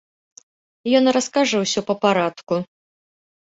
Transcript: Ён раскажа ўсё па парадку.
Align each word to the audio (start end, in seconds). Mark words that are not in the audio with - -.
Ён 1.01 1.05
раскажа 1.19 1.57
ўсё 1.65 1.79
па 1.91 1.99
парадку. 2.07 2.55